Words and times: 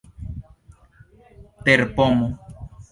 terpomo 1.65 2.27